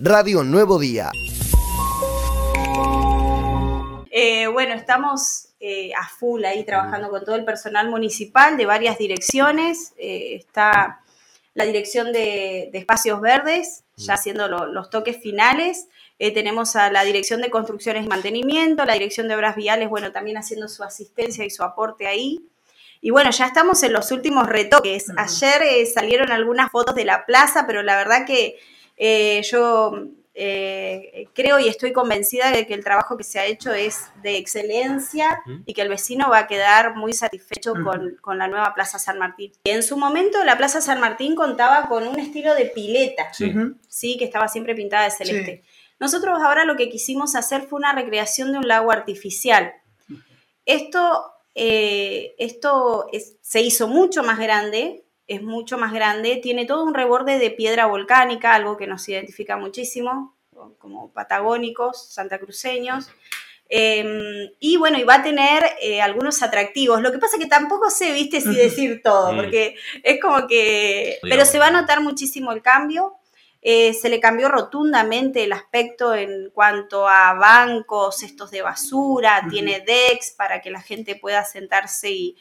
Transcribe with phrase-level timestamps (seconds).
[0.00, 1.10] Radio Nuevo Día.
[4.10, 8.98] Eh, bueno, estamos eh, a full ahí trabajando con todo el personal municipal de varias
[8.98, 9.94] direcciones.
[9.98, 11.00] Eh, está
[11.54, 15.88] la dirección de, espacios verdes, ya haciendo los toques finales.
[16.18, 20.38] tenemos a la dirección de construcciones y mantenimiento, la dirección de obras viales, bueno, también
[20.38, 22.48] haciendo su asistencia y su aporte ahí.
[23.00, 25.06] Y bueno, ya estamos en los últimos retoques.
[25.16, 28.56] Ayer eh, salieron algunas fotos de la plaza, pero la verdad que
[28.98, 29.92] eh, yo
[30.34, 34.36] eh, creo y estoy convencida de que el trabajo que se ha hecho es de
[34.36, 37.74] excelencia y que el vecino va a quedar muy satisfecho
[38.22, 39.52] con, la nueva Plaza San Martín.
[39.64, 43.32] En su momento la Plaza San Martín contaba con un estilo de pileta,
[43.88, 45.62] sí, que estaba siempre pintada de celeste.
[45.98, 49.72] Nosotros ahora lo que quisimos hacer fue una recreación de un lago artificial.
[50.66, 53.08] Esto eh, esto
[53.40, 57.86] se hizo mucho más grande, es mucho más grande, tiene todo un reborde de piedra
[57.86, 60.34] volcánica, algo que nos identifica muchísimo,
[60.78, 63.10] como patagónicos, santacruceños.
[63.68, 67.02] Em, y bueno, y va a tener eh, algunos atractivos.
[67.02, 71.18] Lo que pasa es que tampoco sé, viste, si decir todo, porque es como que...
[71.20, 73.16] Pero se va a notar muchísimo el cambio.
[73.60, 79.80] Eh, se le cambió rotundamente el aspecto en cuanto a bancos, cestos de basura, tiene
[79.80, 82.36] decks para que la gente pueda sentarse y,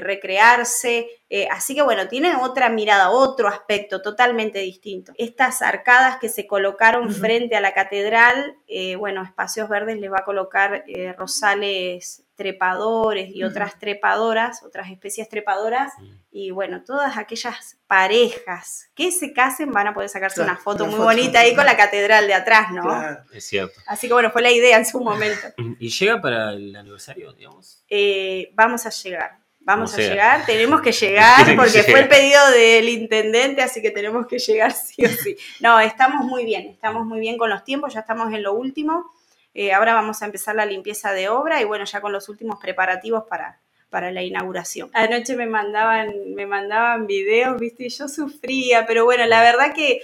[0.00, 1.08] recrearse.
[1.28, 5.12] Eh, así que bueno, tiene otra mirada, otro aspecto totalmente distinto.
[5.18, 10.20] Estas arcadas que se colocaron frente a la catedral, eh, bueno, Espacios Verdes les va
[10.20, 10.84] a colocar
[11.16, 15.92] rosales trepadores y otras trepadoras, otras especies trepadoras.
[16.30, 20.98] Y bueno, todas aquellas parejas que se casen van a poder sacarse una foto muy
[20.98, 23.02] bonita ahí con la catedral de atrás, ¿no?
[23.32, 23.80] Es cierto.
[23.86, 25.46] Así que bueno, fue la idea en su momento.
[25.78, 27.84] ¿Y llega para el aniversario, digamos?
[27.88, 29.44] Eh, vamos a llegar.
[29.66, 34.26] Vamos a llegar, tenemos que llegar porque fue el pedido del intendente, así que tenemos
[34.26, 35.36] que llegar sí o sí.
[35.60, 39.10] No, estamos muy bien, estamos muy bien con los tiempos, ya estamos en lo último.
[39.54, 42.58] Eh, ahora vamos a empezar la limpieza de obra y bueno, ya con los últimos
[42.58, 43.60] preparativos para,
[43.94, 44.90] para la inauguración.
[44.92, 50.02] Anoche me mandaban, me mandaban videos, viste, y yo sufría, pero bueno, la verdad que,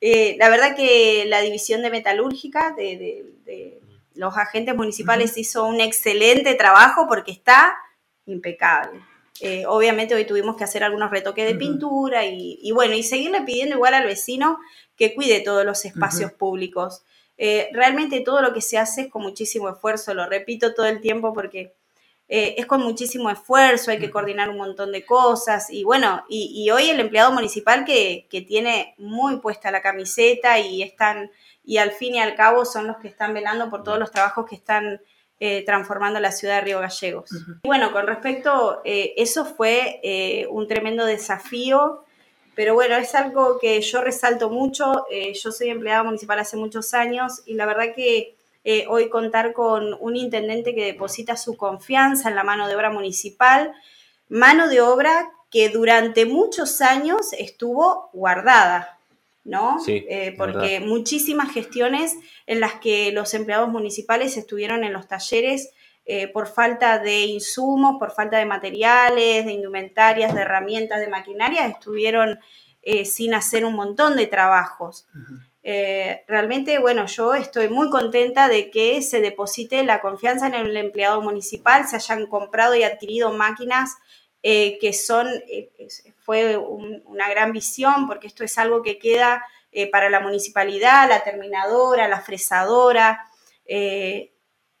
[0.00, 3.24] eh, la verdad que la división de metalúrgica de,
[4.14, 7.76] los agentes municipales hizo un excelente trabajo porque está
[8.26, 9.00] impecable.
[9.40, 13.74] Eh, obviamente hoy tuvimos que hacer algunos retoques de pintura y, bueno, y seguirle pidiendo
[13.74, 14.60] igual al vecino
[14.96, 17.02] que cuide todos los espacios públicos.
[17.44, 21.00] Eh, realmente todo lo que se hace es con muchísimo esfuerzo, lo repito todo el
[21.00, 21.74] tiempo porque
[22.28, 26.70] eh, es con muchísimo esfuerzo, hay que coordinar un montón de cosas y bueno, y,
[26.70, 31.32] hoy el empleado municipal que, tiene muy puesta la camiseta y están,
[31.64, 34.48] y al fin y al cabo son los que están velando por todos los trabajos
[34.48, 35.00] que están
[35.40, 37.28] eh, transformando la ciudad de Río Gallegos.
[37.64, 42.04] Y bueno, con respecto, eso fue un tremendo desafío
[42.54, 45.06] pero bueno, es algo que yo resalto mucho.
[45.10, 49.52] Eh, yo soy empleada municipal hace muchos años y la verdad que eh, hoy contar
[49.52, 53.72] con un intendente que deposita su confianza en la mano de obra municipal,
[54.28, 58.98] mano de obra que durante muchos años estuvo guardada,
[59.44, 59.80] ¿no?
[59.80, 65.70] Sí, eh, porque muchísimas gestiones en las que los empleados municipales estuvieron en los talleres
[66.04, 71.66] eh, por falta de insumos, por falta de materiales, de indumentarias, de herramientas, de maquinaria,
[71.66, 72.40] estuvieron
[72.82, 75.06] eh, sin hacer un montón de trabajos.
[75.62, 80.76] Eh, realmente, bueno, yo estoy muy contenta de que se deposite la confianza en el
[80.76, 83.96] empleado municipal, se hayan comprado y adquirido máquinas
[84.42, 85.28] que son,
[86.18, 89.44] fue una gran visión, porque esto es algo que queda
[89.92, 93.24] para la municipalidad, la terminadora, la fresadora,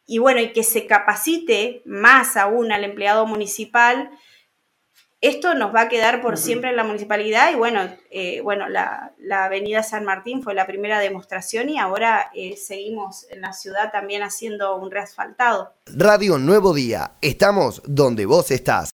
[0.06, 4.10] y bueno, y que se capacite más aún al empleado municipal,
[5.22, 9.14] esto nos va a quedar por siempre en la municipalidad y bueno, eh, bueno la,
[9.30, 14.24] avenida San Martín fue la primera demostración y ahora eh, seguimos en la ciudad también
[14.24, 15.74] haciendo un reasfaltado.
[15.86, 18.90] Radio Nuevo Día, estamos donde vos estás.